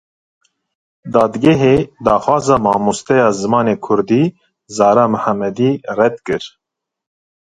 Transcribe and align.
Dadgehê 1.13 1.75
daxwaza 2.05 2.57
mamosteya 2.65 3.27
zimanê 3.39 3.75
kurdî 3.85 4.23
Zara 4.75 5.05
Mihemedî 5.13 5.71
red 5.97 6.15
kir. 6.25 6.43